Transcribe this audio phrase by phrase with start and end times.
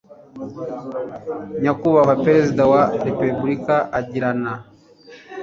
[1.63, 4.53] nyakubahwa perezida wa repubulika agirana